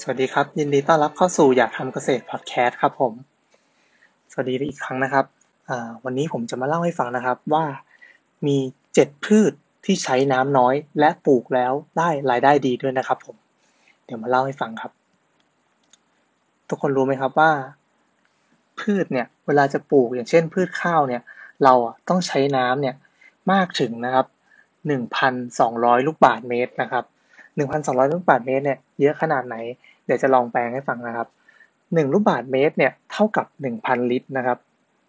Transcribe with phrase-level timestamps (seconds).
[0.00, 3.12] สวัสดีครับ ยินดีต้อนรับเข้าสู่อยากทำเกษตรพอดแคสต์ครับผม
[4.30, 5.26] สวัสดีอีกครั้งนะครับ
[6.04, 7.64] วันนี้ผมจะมาเล่าให้ฟังนะครับว่า
[8.46, 8.56] มี
[8.94, 9.52] เจ็ดพืช
[9.84, 13.36] ที่ใช้น้ำน้อย และปลูกแล้วได้รายได้ดีด้วยนะครับผม
[14.04, 14.92] เดี๋ยวมาเล่าให้ฟังครับ
[16.68, 17.52] ทุกคนรู้ไหมครับว่า
[18.80, 21.22] พืชเนี่ยเวลาจะปลูกอย่างเช่นพืชข้าวเนี่ย
[21.64, 21.74] เรา
[22.08, 22.94] ต้องใช้น้ำเนี่ย
[23.52, 24.26] มากถึงนะครับ
[24.88, 27.04] 1,200ลูกบาศก์เมตรนะครับ
[27.58, 29.56] 1,200ลูกบาศก์เมตรเนี่ยเยอะขนาดไหน
[30.06, 31.28] เดี๋ยวจะลองแปลงให้ฟังนะครับ
[31.72, 33.46] 1ลูกบาศก์เมตรเนี่ยเท่ากับ
[33.78, 34.58] 1,000ลิตรนะครับ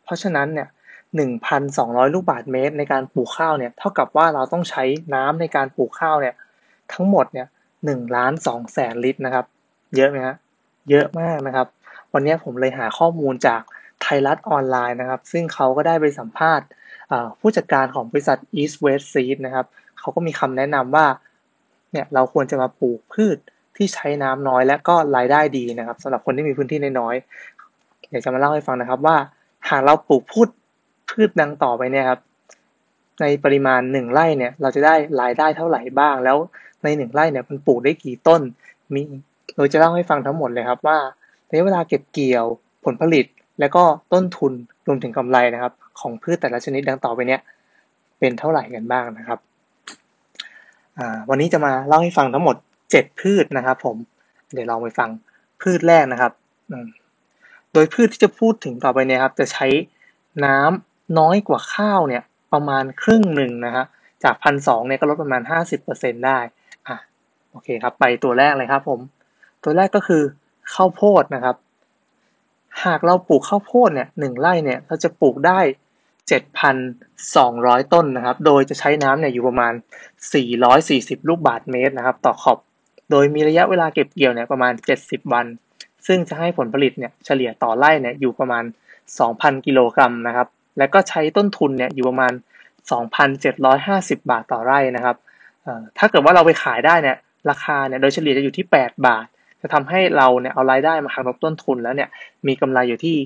[0.03, 0.67] เพราะฉะนั้นเนี่ย
[1.41, 4.83] 1,200ลูกบาศก์เมตร ในการปลูกข้าวเนี่ยเท่ากับว่าเราต้องใช้
[5.15, 6.35] น้ำในการปลูกข้าวเนี่ย
[6.93, 7.47] ทั้งหมดเนี่ย
[7.81, 9.45] 1ล้าน2แสนลิตรนะครับ
[9.95, 10.35] เยอะไหมฮะ
[10.89, 11.67] เยอะมากนะครับ
[12.13, 13.61] วันนี้ผมเลยหาข้อมูลจาก
[14.01, 16.67] ไทยรัฐออนไลน์นะครับ ซึ่งเขาก็ได้ไปสัมภาษณ์
[17.39, 19.65] ผู้จัดการของบริษัท East West Seed นะครับ
[19.99, 21.05] เขาก็มีคำแนะนำว่า
[21.91, 23.37] เนี่ยเราควรจะมาปลูกพืช
[23.77, 29.17] ที่ใช้น้ำน้อยและก็รายได้ดีนะครับสำหรับคนที่มีพื้นที่น้อยๆเดี๋ยวจะมาเล่าให้ฟังนะครับว่า
[29.69, 30.49] หากเราปลูกพืช
[31.09, 32.19] พืชดังต่อไปเนี่ยครับ
[33.21, 36.37] ในปริมาณหนึ่งไร่เนี่ยเราจะได้รายได้เท่าไหร่บ้าง แล้ว
[36.83, 38.41] ในหนึ่งไร่เนี่ยมันปลูกได้กี่ต้น
[38.93, 39.01] มี
[39.57, 40.97] เราจะเล่าให้ฟังทั้งหมดเลยครับว่า
[41.49, 42.45] ในเวลาเก็บเกี่ยว
[42.85, 43.25] ผลผลิต
[43.59, 44.53] และก็ต้นทุน
[44.87, 47.41] รวมถึงกำไรนะครับ ของพืชแต่ละชนิดดังต่อไปเนี้ย
[48.19, 49.39] เป็นเท่าไหร่กันบ้างนะครับ
[51.29, 52.55] วันนี้จะมาเล่าให้ฟังทั้งหมด
[52.89, 53.97] 7 พืชนะครับ ผม
[54.53, 55.09] เดี๋ยวลองไปฟัง
[55.61, 56.31] พืชแรกนะครับ
[57.73, 59.67] โดยพืชที่จะพูดถึงต่อไปเนี่ยครับ จะใช้
[60.45, 63.85] น้ำน้อยกว่าข้าวเนี่ยประมาณครึ่งหนึ่งนะฮะ
[64.23, 66.39] จากพันสองเนี่ยก็ลดประมาณห้าสิบเปอร์เซ็นได้
[66.87, 66.97] อะ
[67.51, 68.99] โอเคครับ ไปตัวแรกเลยครับ ผม
[69.63, 70.21] ตัวแรกก็คือ
[70.73, 71.55] ข้าวโพดนะครับ
[72.85, 75.59] หากเราปลูกข้าวโพดเนี่ยหนึ่งไร่เนี่ยเราจะปลูกได้
[76.55, 79.73] 7,200 ต้นนะครับ โดยจะใช้น้ำเนี่ยอยู่ประมาณ
[80.51, 82.57] 440 ลูกบาศก์เมตรนะครับ ต่อขอบ
[83.11, 85.45] โดยมีระยะเวลาเก็บเกี่ยวเนี่ยประมาณ 70 วัน
[86.07, 88.63] ซึ่งจะให้ผลผลิตเนี่ยเฉลี่ยต่อไร่เนี่ยอยู่ประมาณ
[89.15, 90.47] 2,000 กิโลกรัมนะครับ
[90.77, 92.33] และก็ใช้ต้นทุนเนี่ยอยู่ประมาณ
[93.11, 95.17] 2,750 บาทต่อไร่นะครับ
[95.97, 97.17] ถ้าเกิดว่าเราไปขายได้เนี่ย
[97.49, 99.25] ราคาเนี่ยโดยเฉลี่ยจะอยู่ที่ 8 บาท
[99.63, 102.09] จะทำให้เราเนี่ยเอารายได้มาหักลบต้นทุนแล้วเนี่ย
[102.47, 103.17] มีกำไรอยู่ที่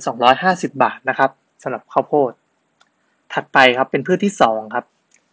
[0.00, 1.30] 13,250 บาทนะครับ
[1.62, 2.32] สำหรับข้าวโพด
[3.32, 4.84] ถัดไปครับเป็นพืชที่2ครับ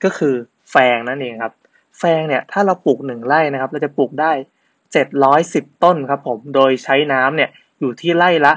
[0.04, 0.36] ก็คือ
[0.72, 1.54] แฟงนั่นเองครับ
[2.00, 4.32] แฟงเนี่ยถ้าเราปลูกหนึ่งไร่นะครับ เราจะปลูกได้
[5.08, 8.54] 710 ต้นครับผมโดยใช้น้ำเนี่ยอยู่ที่ไร่ละ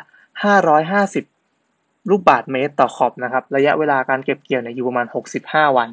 [1.23, 5.07] 550 ลูกบาทเมตรต่อขอบนะครับ ระยะเวลาการเก็บเกี่ยวเนี่ยอยู่ประมาณ
[5.43, 5.89] 65 วัน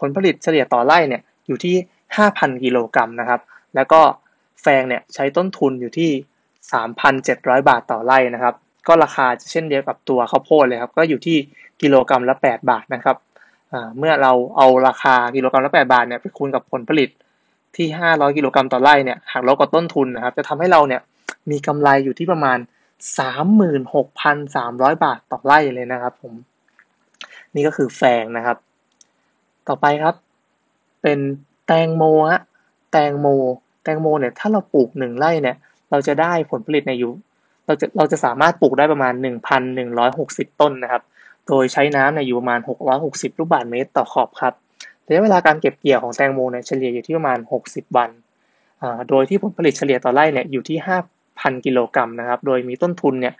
[0.00, 1.74] ผลผลิตเฉลี่ยต่อไร่เนี่ยอยู่ที่
[2.18, 3.40] 5,000 กิโลกรัมนะครับ
[3.74, 4.00] แล้วก็
[4.62, 6.10] แฟงเนี่ยใช้ต้นทุนอยู่ที่
[6.90, 8.54] 3,700 บาทต่อไร่นะครับ
[8.88, 11.36] ก็ราคาจะเช่นเดียวกับตัวข้าวโพดเลยครับ ก็อยู่ที่
[11.82, 13.16] กิโลกรัมละ 8 บาทนะครับ
[13.98, 17.08] เมื่อเราเอาราคากิโลกรัมละ 8 บาทเนี่ยไปคูณกับผลผลิต
[17.76, 21.00] ที่ 500 กิโลกรัมต่อไร่เนี่ยหักลบกับต้นทุนนะครับ จะทำให้เราเนี่ย
[21.50, 22.58] มีกำไรอยู่ที่ประมาณ
[23.80, 26.34] 36,300 บาทต่อไร่เลยนะครับผม
[27.54, 28.56] นี่ก็คือแฟงนะครับ
[29.68, 30.14] ต่อไปครับ
[31.02, 31.18] เป็น
[31.66, 32.42] แตงโมฮะ
[32.92, 33.28] แตงโม
[33.88, 35.56] ตงโมเนี่ยถ้าเราปลูกหนึ่งไร่เนี่ย
[35.90, 37.12] เราจะได้ผลผลิตในอยู่
[37.66, 39.12] เราจะเราจะสามารถปลูกได้ประมาณ
[39.86, 41.02] 1,160 ต้นนะครับ
[41.48, 42.60] โดยใช้น้ำในอยู่ประมาณ
[42.98, 44.54] 660 ลูกบาศก์เมตรต่อขอบครับ
[45.06, 48.10] ระยะเวลาการเก็บเกี่ยวของแตงโมเนี่ยเฉลี่ยอยู่ที่ประมาณ 60 วัน
[49.08, 50.78] โดยที่ผลผลิตเฉลี่ยต่อไร่เนี่ยอยู่ที่
[51.20, 53.34] 5,000 กิโลกรัมนะครับ โดยมีต้นทุนเนี่ย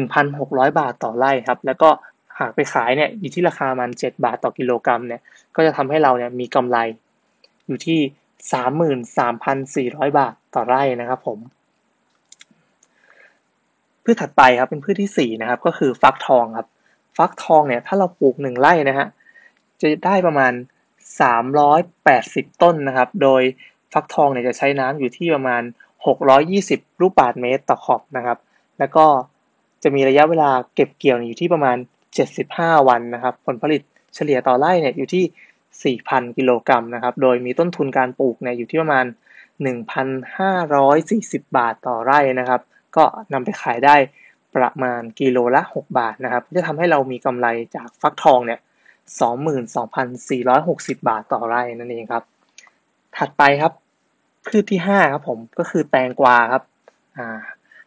[0.00, 1.88] 1,600 บาทต่อไร่ครับ แล้วก็
[2.38, 5.20] หากไปขายเนี่ยอยู่ที่ราคามัน 7 บาทต่อกิโลกรัมเนี่ย
[5.56, 6.78] ก็จะทำให้เราเนี่ยมีกำไร
[7.66, 8.00] อยู่ที่
[8.42, 11.38] 33,400 บาทต่อไร่นะครับผม
[14.04, 16.68] พืชถัดไปครับเป็นพืชที่ 4 นะครับ ก็คือฟักทองครับ
[17.16, 19.06] ฟักทองเนี่ยถ้าเราปลูกหนึ่งไร่นะฮะ
[19.80, 20.52] จะได้ประมาณ
[21.76, 23.42] 380 ต้นนะครับ โดย
[23.92, 25.62] ฟักทองเนี่ยจะใช้น้ำอยู่ที่ประมาณ
[26.36, 28.38] 620 ลูกบาศก์เมตรต่อขอบนะครับ
[28.78, 29.06] แล้วก็
[29.82, 31.76] จะมีระยะเวลาเก็บเกี่ยวอยู่ที่ประมาณ
[32.32, 33.82] 75 วันนะครับ ผลผลิต
[34.14, 35.24] เฉลี่ยต่อไร่เนี่ยอยู่ที่
[35.82, 39.06] 4,000 กิโลกรัมนะครับ โดยมีต้นทุนการปลูกเนี่ยอยู่ที่ประมาณ
[40.26, 42.60] 1,540 บาทต่อไร่นะครับ
[42.96, 43.96] ก็นำไปขายได้
[44.56, 47.46] ประมาณกิโลละ 6 บาทนะครับ จะทำให้เรามีกำไร
[47.76, 48.60] จากฟักทองเนี่ย
[50.02, 52.24] 22,460 บาทต่อไร่นั่นเองครับ
[53.16, 53.72] ถัดไปครับ
[54.46, 56.62] พืชที่5ครับผมก็คือแตงกวาครับ
[57.18, 57.28] อ่า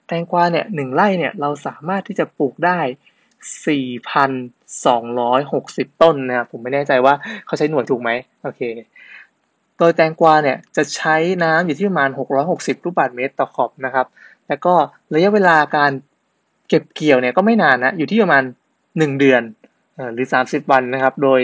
[0.08, 2.80] แตงกวาเนี่ยหนึ่งไร่เนี่ยเราสามารถที่จะปลูกได้
[3.46, 7.14] 4,260ต้นนะครับ ผมไม่แน่ใจว่า
[7.46, 8.10] เขาใช้หน่วยถูกไหม
[8.44, 8.62] โอเค
[9.78, 12.10] โดยแตงกวาเนี่ยจะใช้น้ำอยู่ที่ประมาณ
[12.48, 14.08] 660 ลูกบาศก์เมตรต่อขอบนะครับ
[14.48, 14.74] แล้วก็
[15.14, 15.92] ระยะเวลาการ
[16.68, 18.44] เก็บเกี่ยวเนี่ยก็ไม่นานนะ อยู่ที่ประมาณ
[18.84, 19.42] 1 เดือน
[20.14, 21.40] หรือ 30 วันนะครับ โดย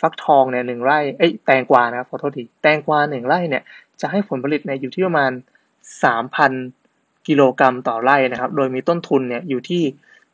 [0.00, 3.62] ฟักทองเนี่ยหนึ่งไร่ เอ้ยแตงกวานะครับขอโทษที แตงกวาหนึ่งไร่เนี่ย
[4.00, 5.30] จะให้ผลผลิตเนี่ยอยู่ที่ประมาณ
[6.04, 6.52] สามพัน
[7.28, 9.82] กิโลกรัมต่อไร่นะครับ โดยมีต้นทุนเนี่ยอยู่ที่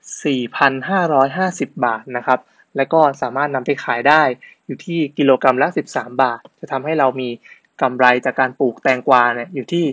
[0.07, 2.41] 4,550 บาทนะครับ
[2.77, 4.23] และก็สามารถนำไปขายได้
[4.67, 7.29] อยู่ที่กิโลกรัมละ 13 บาท จะทำให้เรามี
[7.83, 9.85] กำไรจากการปลูกแตงกวาเนี่ยอยู่ที่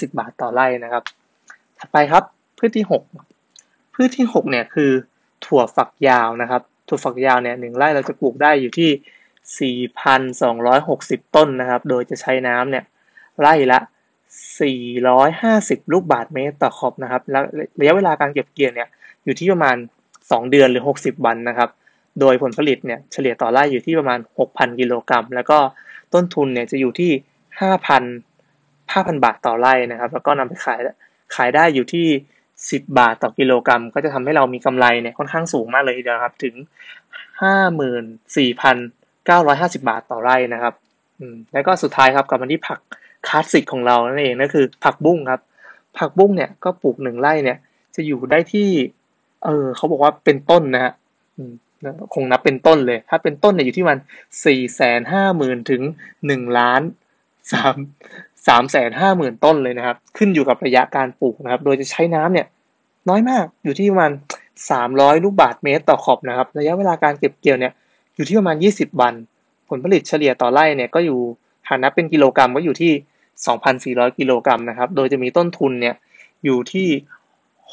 [0.00, 1.04] 34,450 บาทต่อไร่นะครับ
[1.78, 2.24] ถัดไปครับ
[2.58, 2.86] พืชที่
[3.40, 4.90] 6 พืชที่ 6 เนี่ยคือ
[5.44, 12.84] ถั่วฝักยาวนะครับ ถั่วฝักยาวเนี่ยหนึ่งไร่เราจะปลูกได้อยู่ที่ 4,260 ต้นนะครับ โดยจะใช้น้ำเนี่ย
[13.40, 13.80] ไร่ละ
[14.40, 17.40] 450 ลูกบาทเมตรต่อครบนะครับและ
[17.80, 18.88] ระยะเวลาการเก็บเกี่ยวเนี่ย
[19.24, 19.76] อยู่ที่ประมาณ
[20.14, 21.70] 2 เดือนหรือ 60 วันนะครับ
[22.20, 25.58] โดยผลผลิตเนี่ยเฉลี่ยต่อไร่อยู่ที่ประมาณ 6,000 กิโลกรัม แล้วก็
[26.14, 27.10] ต้นทุนเนี่ยจะอยู่ที่
[27.60, 30.78] 5,000 5,000 บาทต่อไร่นะครับ แล้วก็นำไปขาย
[31.34, 32.06] ขายได้อยู่ที่
[32.52, 36.54] 10 บาทต่อกิโลกรัม ก็จะทำให้เรามีกำไรเนี่ยค่อนข้างสูงมากเลยทีเดียวครับถึง
[38.40, 40.74] 54,950 บาทต่อไร่นะครับ
[41.52, 42.80] แล้วก็สุดท้ายครับกลับมาที่ผัก
[43.26, 45.40] คลาสสิกของเรานั่นเองนั่นคือผักบุ้งครับ
[45.98, 47.58] ผักบุ้งเนี่ยก็ปลูกหนึ่งไร่เนี่ย
[47.94, 48.68] จะอยู่ได้ที่
[49.44, 50.92] เออเขาบอกว่าเป็นต้นนะฮะ
[52.14, 53.98] คงนับเป็นต้นเลย ถ้าเป็นต้นเนี่ยอยู่ที่มัน
[54.44, 55.82] สี่แสนห้าหมื่นถึง
[56.26, 56.82] หนึ่งล้าน
[57.52, 57.74] สาม
[58.48, 62.46] สามแสนห้าหมื่นต้นเลยนะครับ ขึ้นอยู่กับระยะการปลูกนะครับ โดยจะใช้น้ำเนี่ย
[63.08, 64.12] น้อยมากอยู่ที่ประมาณ
[64.70, 67.72] สามร้อยลูกบาทเมตรต่อขอบนะครับ ระยะเวลาการเก็บเกี่ยวเนี่ย
[68.14, 69.14] อยู่ที่ประมาณยี่สิบวัน
[69.68, 71.18] ผลผลิตเฉลี่ยต่อไร่เนี่ยก็อยู่
[71.68, 72.92] หากนับเป็นกิโลกรัมก็อยู่ที่
[73.42, 75.94] 2,400 กิโลกรัมนะครับ โดยจะมีต้นทุนเนี่ย
[76.44, 76.88] อยู่ที่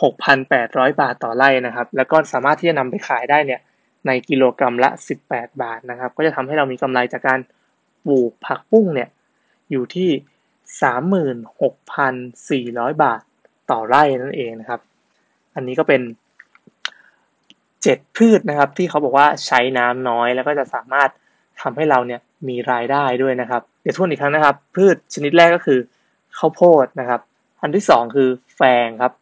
[0.08, 3.62] 6,800 บาทต่อไร่นะครับ แล้วก็สามารถที่จะนำไปขายได้เนี่ย
[4.08, 4.90] ในกิโลกรัมละ
[5.26, 7.40] 18 บาทนะครับ ก็จะทำให้เรามีกำไรจากการ
[8.06, 9.10] ปลูกผักปุ้งเนี่ย
[9.72, 10.10] อยู่ที่
[12.70, 13.22] 36,400 บาท
[13.72, 14.82] ต่อไร่นั่นเองนะครับ
[15.56, 16.02] อันนี้ก็เป็น
[17.84, 21.10] เจ็ดพืชนะครับที่เขาบอกว่าใช้น้ำน้อยแล้วก็จะสามารถ
[21.62, 25.80] ทำให้เราเนี่ยมีรายได้ด้วยนะครับ เดี๋ยวทวนอีกครั้งนะครับ พืชชนิดแรกก็คือ
[26.38, 27.22] ข้าวโพดนะครับ
[27.62, 29.14] อันที่สองคือแฟงครับ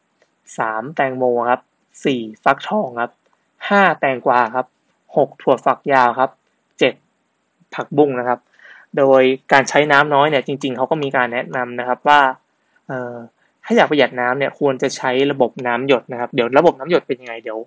[0.57, 1.61] สามแตงโมครับ
[2.06, 3.11] สี่ฟักทองครับ
[3.69, 4.65] ห้าแตงกวาครับ
[5.15, 6.31] หกถั่วฝักยาวครับ
[6.79, 6.94] เจ็ด
[7.73, 8.39] ผักบุ้งนะครับ
[8.97, 9.21] โดย
[9.51, 12.19] การใช้น้ำน้อยเนี่ยจริง ๆเขาก็มีการแนะนำนะครับว่า
[12.88, 13.15] เอ่อ
[13.65, 17.59] ถ้าอยากประหยัดน้ำเนี่ยควรจะใช้ระบบน้ำหยดนะครับ เดี๋ยวระบบน้ำหยดเป็นยังไงเดี๋ยว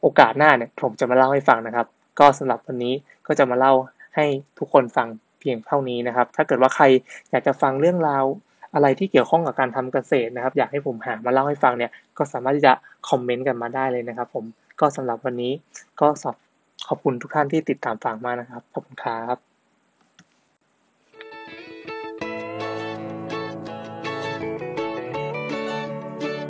[0.00, 1.86] โอกาสหน้าเนี่ยผมจะมาเล่าให้ฟังนะครับ
[2.18, 2.94] ก็สำหรับวันนี้
[3.26, 3.72] ก็จะมาเล่า
[4.14, 4.24] ให้
[4.58, 5.08] ทุกคนฟัง
[5.40, 6.84] เพียงเท่านี้นะครับ ถ้าเกิดว่าใคร
[7.30, 8.24] อยากจะฟังเรื่องราว
[8.74, 12.72] อะไรที่เกี่ยวข้องกับการทำเกษตรนะครับ อยากให้ผมหามาเล่าให้ฟังเนี่ยก็สามารถที่จะ
[13.08, 14.44] คอมเมนต์กันมาได้เลยนะครับ ผม
[14.80, 15.52] ก็สำหรับวันนี้
[16.00, 16.08] ก็
[16.88, 19.49] ขอบคุณทุกท่านที่ติดตามฟังมานะครับขอบคุณครับ